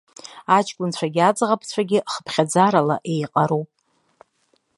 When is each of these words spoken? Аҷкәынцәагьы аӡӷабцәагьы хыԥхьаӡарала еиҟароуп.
Аҷкәынцәагьы 0.57 1.21
аӡӷабцәагьы 1.23 1.99
хыԥхьаӡарала 2.11 2.95
еиҟароуп. 3.11 3.69